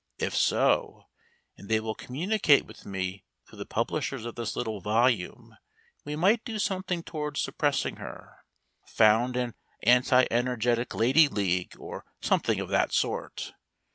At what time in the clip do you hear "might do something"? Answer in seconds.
6.15-7.03